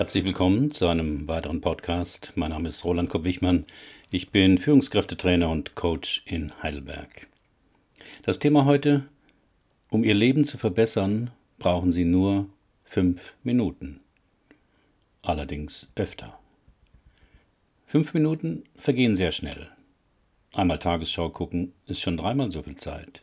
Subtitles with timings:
[0.00, 2.32] Herzlich willkommen zu einem weiteren Podcast.
[2.34, 3.66] Mein Name ist Roland Kopp-Wichmann.
[4.10, 7.26] Ich bin Führungskräftetrainer und Coach in Heidelberg.
[8.22, 9.04] Das Thema heute:
[9.90, 12.48] Um Ihr Leben zu verbessern, brauchen Sie nur
[12.82, 14.00] fünf Minuten.
[15.20, 16.38] Allerdings öfter.
[17.84, 19.68] Fünf Minuten vergehen sehr schnell.
[20.54, 23.20] Einmal Tagesschau gucken ist schon dreimal so viel Zeit.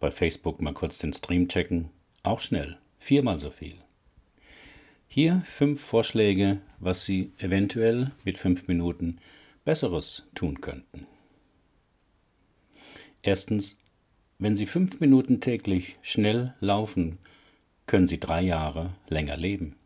[0.00, 1.90] Bei Facebook mal kurz den Stream checken,
[2.24, 3.83] auch schnell, viermal so viel.
[5.16, 9.18] Hier fünf Vorschläge, was Sie eventuell mit fünf Minuten
[9.64, 11.06] Besseres tun könnten.
[13.22, 13.80] Erstens,
[14.40, 17.18] wenn Sie fünf Minuten täglich schnell laufen,
[17.86, 19.76] können Sie drei Jahre länger leben.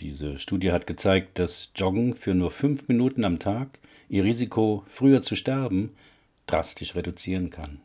[0.00, 3.78] Diese Studie hat gezeigt, dass Joggen für nur fünf Minuten am Tag
[4.10, 5.96] Ihr Risiko, früher zu sterben,
[6.44, 7.80] drastisch reduzieren kann.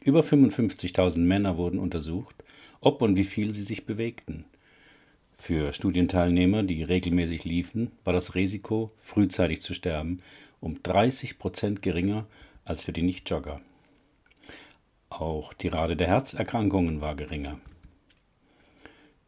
[0.00, 2.44] Über 55.000 Männer wurden untersucht,
[2.82, 4.44] ob und wie viel sie sich bewegten.
[5.38, 10.20] Für Studienteilnehmer, die regelmäßig liefen, war das Risiko, frühzeitig zu sterben,
[10.60, 12.26] um 30 Prozent geringer
[12.64, 13.60] als für die Nichtjogger.
[15.08, 17.58] Auch die Rate der Herzerkrankungen war geringer.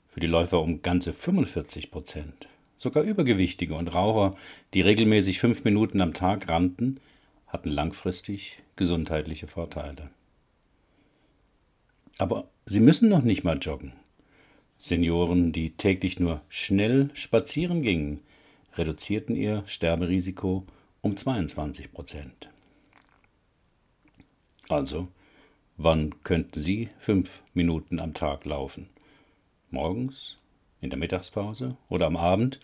[0.09, 2.49] Für die Läufer um ganze 45 Prozent.
[2.77, 4.37] Sogar Übergewichtige und Raucher,
[4.75, 7.01] die regelmäßig fünf Minuten am Tag rannten,
[7.47, 10.11] hatten langfristig gesundheitliche Vorteile.
[12.19, 14.00] Aber sie müssen noch nicht mal joggen.
[14.81, 18.21] Senioren, die täglich nur schnell spazieren gingen,
[18.77, 20.65] reduzierten ihr Sterberisiko
[21.03, 22.49] um 22 Prozent.
[24.71, 25.09] Also,
[25.77, 28.89] wann könnten Sie fünf Minuten am Tag laufen?
[29.71, 30.39] Morgens,
[30.81, 32.59] in der Mittagspause oder am Abend?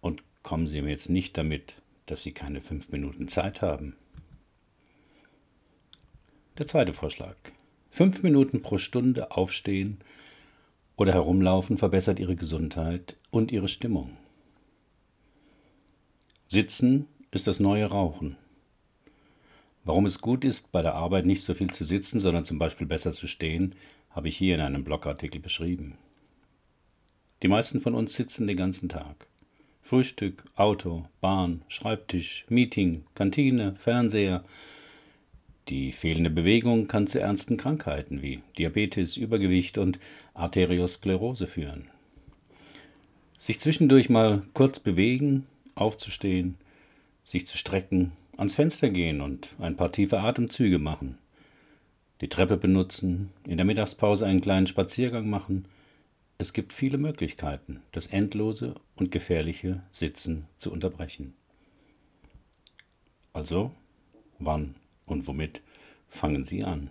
[0.00, 1.74] Und kommen Sie mir jetzt nicht damit,
[2.06, 3.94] dass Sie keine fünf Minuten Zeit haben.
[6.58, 7.36] Der zweite Vorschlag.
[7.90, 9.98] Fünf Minuten pro Stunde aufstehen
[10.96, 14.16] oder herumlaufen verbessert ihre Gesundheit und ihre Stimmung.
[16.46, 18.36] Sitzen ist das neue Rauchen.
[19.84, 22.86] Warum es gut ist, bei der Arbeit nicht so viel zu sitzen, sondern zum Beispiel
[22.86, 23.74] besser zu stehen,
[24.10, 25.98] habe ich hier in einem Blogartikel beschrieben.
[27.42, 29.26] Die meisten von uns sitzen den ganzen Tag.
[29.82, 34.44] Frühstück, Auto, Bahn, Schreibtisch, Meeting, Kantine, Fernseher,
[35.68, 39.98] die fehlende Bewegung kann zu ernsten Krankheiten wie Diabetes, Übergewicht und
[40.34, 41.88] Arteriosklerose führen.
[43.38, 46.56] Sich zwischendurch mal kurz bewegen, aufzustehen,
[47.24, 51.18] sich zu strecken, ans Fenster gehen und ein paar tiefe Atemzüge machen,
[52.20, 55.66] die Treppe benutzen, in der Mittagspause einen kleinen Spaziergang machen.
[56.36, 61.34] Es gibt viele Möglichkeiten, das endlose und gefährliche Sitzen zu unterbrechen.
[63.32, 63.72] Also,
[64.38, 64.74] wann
[65.06, 65.62] und womit
[66.08, 66.90] fangen Sie an?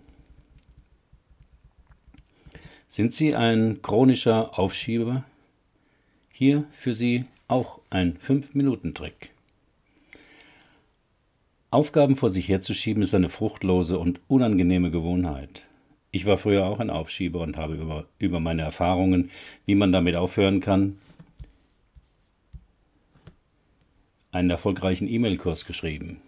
[2.88, 5.24] Sind Sie ein chronischer Aufschieber?
[6.30, 9.30] Hier für Sie auch ein 5-Minuten-Trick.
[11.70, 15.62] Aufgaben vor sich herzuschieben ist eine fruchtlose und unangenehme Gewohnheit.
[16.12, 19.30] Ich war früher auch ein Aufschieber und habe über, über meine Erfahrungen,
[19.66, 21.00] wie man damit aufhören kann,
[24.30, 26.20] einen erfolgreichen E-Mail-Kurs geschrieben.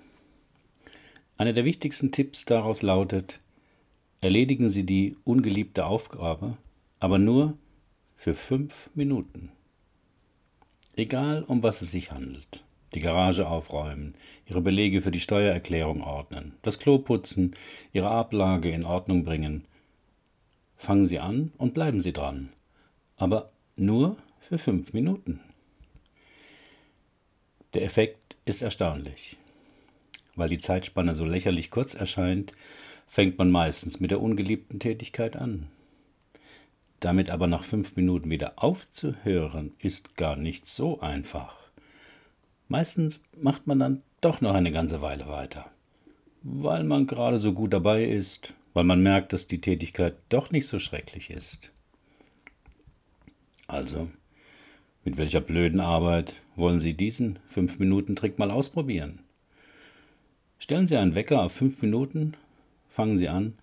[1.39, 3.41] Einer der wichtigsten Tipps daraus lautet,
[4.21, 6.57] erledigen Sie die ungeliebte Aufgabe,
[6.99, 7.59] aber nur
[8.17, 9.51] für fünf Minuten.
[10.97, 12.65] Egal, um was es sich handelt.
[12.95, 14.15] Die Garage aufräumen,
[14.49, 17.55] Ihre Belege für die Steuererklärung ordnen, das Klo putzen,
[17.93, 19.67] Ihre Ablage in Ordnung bringen.
[20.77, 22.49] Fangen Sie an und bleiben Sie dran.
[23.17, 25.41] Aber nur für fünf Minuten.
[27.75, 29.37] Der Effekt ist erstaunlich.
[30.37, 32.53] Weil die Zeitspanne so lächerlich kurz erscheint,
[33.09, 35.69] fängt man meistens mit der ungeliebten Tätigkeit an.
[37.01, 41.57] Damit aber nach fünf Minuten wieder aufzuhören, ist gar nicht so einfach.
[42.69, 45.71] Meistens macht man dann doch noch eine ganze Weile weiter,
[46.43, 50.67] weil man gerade so gut dabei ist, weil man merkt, dass die Tätigkeit doch nicht
[50.67, 51.71] so schrecklich ist.
[53.69, 54.09] Also,
[55.05, 59.21] mit welcher blöden Arbeit wollen Sie diesen fünf Minuten Trick mal ausprobieren?
[60.59, 62.35] Stellen Sie einen Wecker auf fünf Minuten,
[62.89, 63.55] fangen Sie an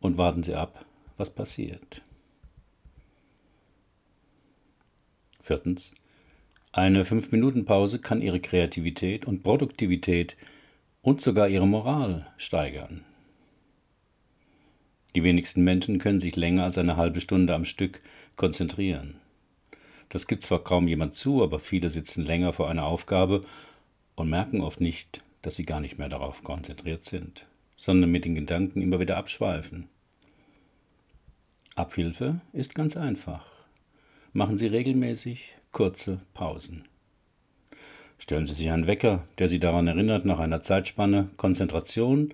[0.00, 0.84] und warten Sie ab,
[1.16, 2.02] was passiert.
[5.40, 5.92] Viertens.
[6.70, 10.36] Eine fünf minuten pause kann Ihre Kreativität und Produktivität
[11.02, 13.04] und sogar Ihre Moral steigern.
[15.14, 18.00] Die wenigsten Menschen können sich länger als eine halbe Stunde am Stück
[18.36, 19.16] konzentrieren.
[20.08, 23.44] Das gibt zwar kaum jemand zu, aber viele sitzen länger vor einer Aufgabe
[24.14, 27.46] und merken oft nicht, dass sie gar nicht mehr darauf konzentriert sind,
[27.76, 29.88] sondern mit den Gedanken immer wieder abschweifen.
[31.74, 33.46] Abhilfe ist ganz einfach.
[34.34, 36.86] machen Sie regelmäßig kurze Pausen.
[38.18, 42.32] Stellen Sie sich einen Wecker, der Sie daran erinnert, nach einer Zeitspanne Konzentration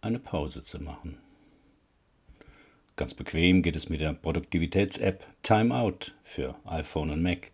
[0.00, 1.18] eine Pause zu machen.
[2.96, 7.52] Ganz bequem geht es mit der Produktivitäts-App Timeout für iPhone und Mac.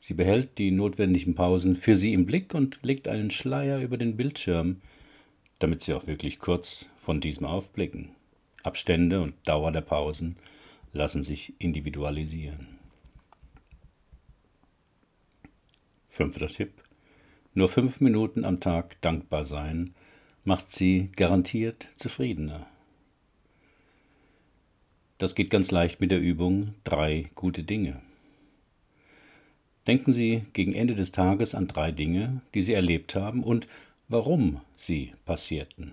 [0.00, 4.16] Sie behält die notwendigen Pausen für Sie im Blick und legt einen Schleier über den
[4.16, 4.80] Bildschirm,
[5.58, 8.08] damit Sie auch wirklich kurz von diesem aufblicken.
[8.62, 10.36] Abstände und Dauer der Pausen
[10.94, 12.66] lassen sich individualisieren.
[16.08, 16.72] Fünfter Tipp.
[17.52, 19.94] Nur fünf Minuten am Tag dankbar sein
[20.44, 22.66] macht Sie garantiert zufriedener.
[25.18, 28.00] Das geht ganz leicht mit der Übung drei gute Dinge.
[29.86, 33.66] Denken Sie gegen Ende des Tages an drei Dinge, die Sie erlebt haben und
[34.08, 35.92] warum sie passierten.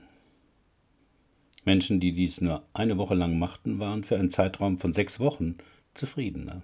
[1.63, 5.57] Menschen, die dies nur eine Woche lang machten, waren für einen Zeitraum von sechs Wochen
[5.94, 6.63] zufriedener.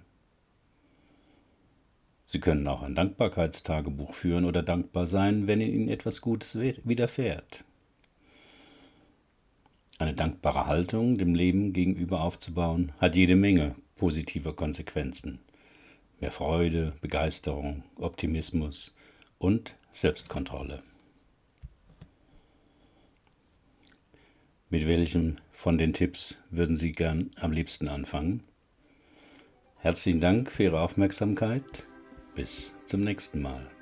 [2.26, 7.62] Sie können auch ein Dankbarkeitstagebuch führen oder dankbar sein, wenn Ihnen etwas Gutes widerfährt.
[9.98, 15.38] Eine dankbare Haltung dem Leben gegenüber aufzubauen, hat jede Menge positiver Konsequenzen.
[16.20, 18.94] Mehr Freude, Begeisterung, Optimismus
[19.38, 20.82] und Selbstkontrolle.
[24.70, 28.42] Mit welchem von den Tipps würden Sie gern am liebsten anfangen?
[29.78, 31.86] Herzlichen Dank für Ihre Aufmerksamkeit.
[32.34, 33.73] Bis zum nächsten Mal.